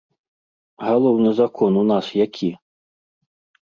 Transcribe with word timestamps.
Галоўны 0.87 1.35
закон 1.43 1.71
у 1.85 1.87
нас 1.95 2.05
які? 2.25 2.53